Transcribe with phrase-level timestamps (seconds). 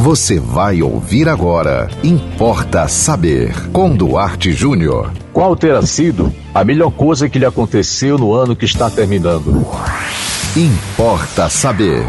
[0.00, 1.86] Você vai ouvir agora.
[2.02, 3.52] Importa saber.
[3.70, 5.12] Com Duarte Júnior.
[5.30, 9.62] Qual terá sido a melhor coisa que lhe aconteceu no ano que está terminando?
[10.56, 12.08] Importa saber.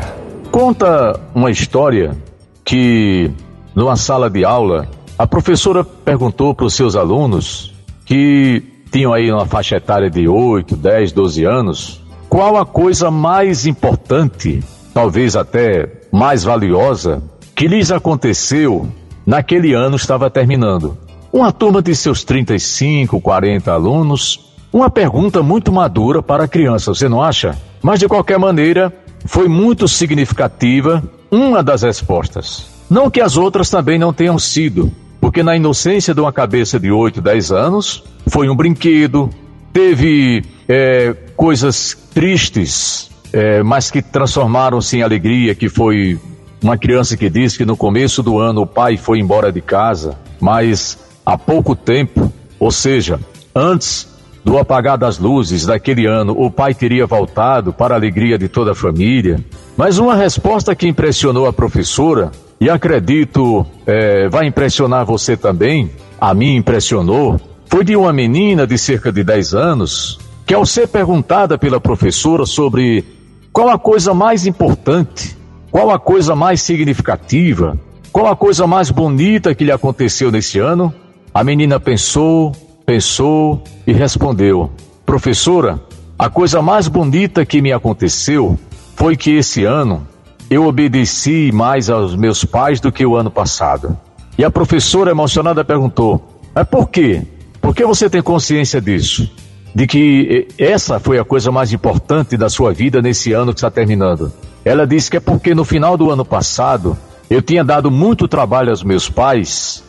[0.49, 2.15] Conta uma história
[2.63, 3.29] que,
[3.76, 4.87] numa sala de aula,
[5.17, 7.73] a professora perguntou para os seus alunos
[8.05, 13.65] que tinham aí uma faixa etária de 8, 10, 12 anos, qual a coisa mais
[13.65, 14.63] importante,
[14.94, 17.21] talvez até mais valiosa,
[17.62, 18.88] que lhes aconteceu
[19.23, 20.98] naquele ano estava terminando.
[21.31, 27.08] Uma turma de seus 35, 40 alunos, uma pergunta muito madura para a criança, você
[27.08, 27.55] não acha?
[27.80, 28.91] Mas de qualquer maneira,
[29.27, 32.66] foi muito significativa uma das respostas.
[32.89, 36.91] Não que as outras também não tenham sido, porque na inocência de uma cabeça de
[36.91, 39.30] 8, 10 anos, foi um brinquedo,
[39.72, 46.20] teve é, coisas tristes, é, mas que transformaram-se em alegria, que foi
[46.62, 50.18] uma criança que disse que no começo do ano o pai foi embora de casa,
[50.40, 53.20] mas há pouco tempo, ou seja,
[53.56, 54.08] antes
[54.44, 58.72] do apagar das luzes daquele ano, o pai teria voltado para a alegria de toda
[58.72, 59.44] a família.
[59.78, 66.34] Mas uma resposta que impressionou a professora, e acredito é, vai impressionar você também, a
[66.34, 71.58] mim impressionou, foi de uma menina de cerca de 10 anos que, ao ser perguntada
[71.58, 73.03] pela professora sobre
[73.52, 75.38] qual a coisa mais importante,
[75.72, 77.80] qual a coisa mais significativa,
[78.11, 80.94] qual a coisa mais bonita que lhe aconteceu nesse ano,
[81.33, 82.52] a menina pensou,
[82.86, 84.69] pensou e respondeu:
[85.05, 85.81] Professora,
[86.19, 88.59] a coisa mais bonita que me aconteceu
[88.95, 90.05] foi que esse ano
[90.50, 93.97] eu obedeci mais aos meus pais do que o ano passado.
[94.38, 96.22] E a professora emocionada perguntou:
[96.53, 97.23] Mas por quê?
[97.61, 99.31] Por que você tem consciência disso?
[99.73, 103.72] De que essa foi a coisa mais importante da sua vida nesse ano que está
[103.72, 104.33] terminando.
[104.64, 106.98] Ela disse que é porque no final do ano passado
[107.30, 109.84] eu tinha dado muito trabalho aos meus pais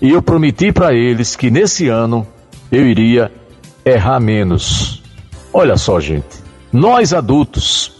[0.00, 2.26] e eu prometi para eles que nesse ano
[2.70, 3.32] eu iria
[3.84, 5.02] errar menos.
[5.52, 6.42] Olha só, gente,
[6.72, 7.92] nós adultos,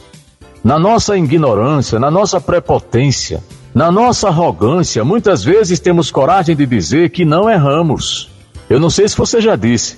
[0.62, 3.42] na nossa ignorância, na nossa prepotência,
[3.74, 8.30] na nossa arrogância, muitas vezes temos coragem de dizer que não erramos.
[8.68, 9.96] Eu não sei se você já disse,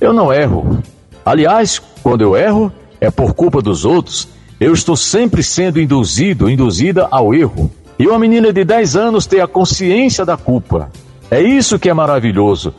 [0.00, 0.82] eu não erro.
[1.24, 4.28] Aliás, quando eu erro, é por culpa dos outros.
[4.58, 7.70] Eu estou sempre sendo induzido, induzida ao erro.
[7.98, 10.90] E uma menina de 10 anos ter a consciência da culpa.
[11.30, 12.72] É isso que é maravilhoso.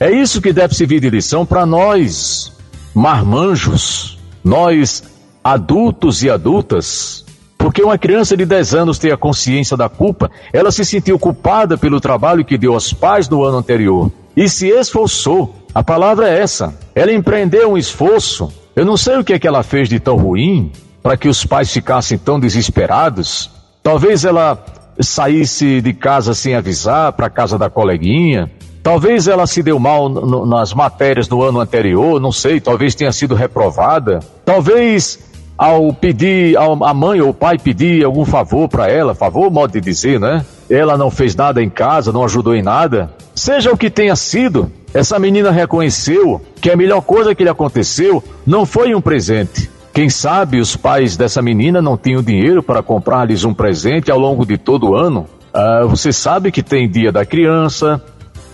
[0.00, 2.52] É isso que deve servir de lição para nós,
[2.94, 5.04] marmanjos, nós
[5.44, 7.24] adultos e adultas.
[7.56, 11.76] Porque uma criança de 10 anos ter a consciência da culpa, ela se sentiu culpada
[11.76, 15.54] pelo trabalho que deu aos pais no ano anterior e se esforçou.
[15.72, 16.74] A palavra é essa.
[16.94, 18.50] Ela empreendeu um esforço.
[18.74, 21.44] Eu não sei o que é que ela fez de tão ruim para que os
[21.44, 23.50] pais ficassem tão desesperados.
[23.82, 24.62] Talvez ela
[25.00, 28.50] saísse de casa sem avisar para casa da coleguinha.
[28.82, 33.12] Talvez ela se deu mal no, nas matérias do ano anterior, não sei, talvez tenha
[33.12, 34.20] sido reprovada.
[34.44, 35.18] Talvez
[35.56, 39.72] ao pedir, ao, a mãe ou o pai pedir algum favor para ela, favor, modo
[39.72, 40.44] de dizer, né?
[40.70, 43.10] Ela não fez nada em casa, não ajudou em nada.
[43.34, 48.24] Seja o que tenha sido, essa menina reconheceu que a melhor coisa que lhe aconteceu
[48.46, 49.70] não foi um presente.
[49.92, 54.46] Quem sabe os pais dessa menina não tinham dinheiro para comprar-lhes um presente ao longo
[54.46, 55.26] de todo o ano.
[55.52, 58.00] Ah, você sabe que tem dia da criança,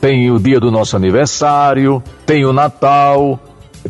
[0.01, 3.39] tem o dia do nosso aniversário, tem o Natal,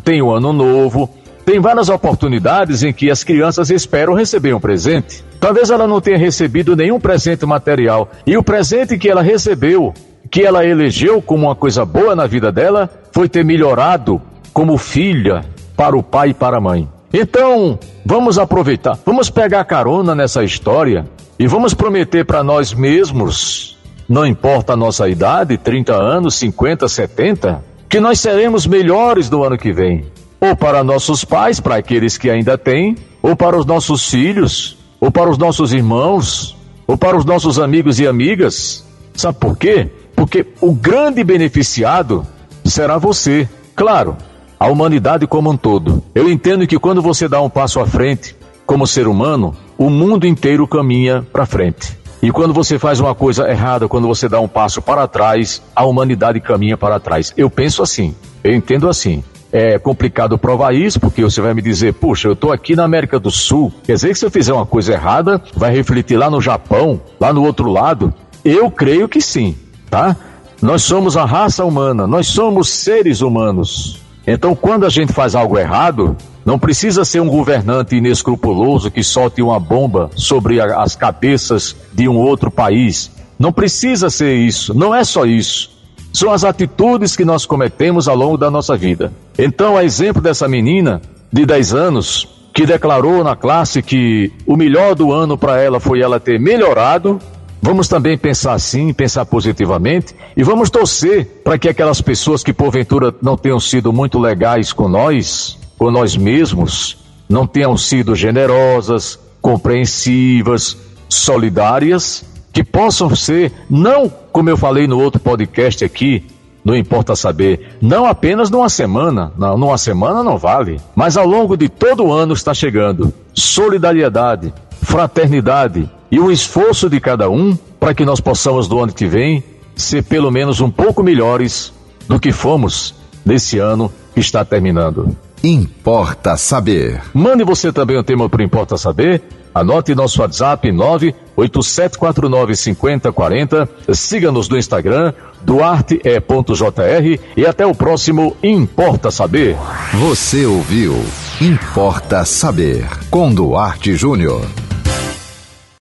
[0.03, 1.09] tem o Ano Novo.
[1.45, 5.23] Tem várias oportunidades em que as crianças esperam receber um presente.
[5.39, 8.09] Talvez ela não tenha recebido nenhum presente material.
[8.25, 9.93] E o presente que ela recebeu,
[10.29, 14.21] que ela elegeu como uma coisa boa na vida dela, foi ter melhorado
[14.51, 15.45] como filha
[15.77, 16.89] para o pai e para a mãe.
[17.19, 21.03] Então, vamos aproveitar, vamos pegar carona nessa história
[21.39, 23.75] e vamos prometer para nós mesmos,
[24.07, 29.57] não importa a nossa idade, 30 anos, 50, 70, que nós seremos melhores no ano
[29.57, 30.05] que vem
[30.39, 35.11] ou para nossos pais, para aqueles que ainda têm, ou para os nossos filhos, ou
[35.11, 36.55] para os nossos irmãos,
[36.85, 38.85] ou para os nossos amigos e amigas.
[39.15, 39.89] Sabe por quê?
[40.15, 42.25] Porque o grande beneficiado
[42.63, 43.49] será você.
[43.75, 44.15] Claro,
[44.59, 46.03] a humanidade como um todo.
[46.15, 50.25] Eu entendo que quando você dá um passo à frente, como ser humano, o mundo
[50.25, 51.97] inteiro caminha para frente.
[52.21, 55.85] E quando você faz uma coisa errada, quando você dá um passo para trás, a
[55.85, 57.33] humanidade caminha para trás.
[57.37, 59.23] Eu penso assim, eu entendo assim.
[59.49, 63.17] É complicado provar isso, porque você vai me dizer, puxa, eu estou aqui na América
[63.17, 63.71] do Sul.
[63.83, 67.31] Quer dizer que se eu fizer uma coisa errada, vai refletir lá no Japão, lá
[67.31, 68.13] no outro lado?
[68.43, 69.55] Eu creio que sim,
[69.89, 70.17] tá?
[70.61, 74.01] Nós somos a raça humana, nós somos seres humanos.
[74.27, 79.41] Então, quando a gente faz algo errado, não precisa ser um governante inescrupuloso que solte
[79.41, 83.09] uma bomba sobre as cabeças de um outro país
[83.39, 85.69] Não precisa ser isso, não é só isso.
[86.11, 89.13] São as atitudes que nós cometemos ao longo da nossa vida.
[89.37, 91.01] Então, a exemplo dessa menina
[91.31, 96.01] de 10 anos, que declarou na classe que o melhor do ano para ela foi
[96.01, 97.19] ela ter melhorado,
[97.61, 103.13] vamos também pensar assim, pensar positivamente e vamos torcer para que aquelas pessoas que porventura
[103.21, 106.97] não tenham sido muito legais com nós, com nós mesmos,
[107.29, 110.77] não tenham sido generosas, compreensivas,
[111.09, 116.25] solidárias, que possam ser, não como eu falei no outro podcast aqui,
[116.63, 121.55] não importa saber, não apenas numa semana, não, numa semana não vale, mas ao longo
[121.55, 127.93] de todo o ano está chegando solidariedade, fraternidade e o esforço de cada um para
[127.93, 129.43] que nós possamos do ano que vem
[129.75, 131.71] ser pelo menos um pouco melhores
[132.07, 132.95] do que fomos
[133.25, 135.15] nesse ano que está terminando.
[135.43, 137.01] Importa saber.
[137.13, 139.21] Mande você também o tema para Importa Saber.
[139.53, 143.69] Anote nosso WhatsApp 987495040.
[143.93, 149.55] Siga-nos no Instagram, duarte.jr e até o próximo Importa Saber.
[149.93, 150.93] Você ouviu
[151.41, 154.41] Importa Saber com Duarte Júnior.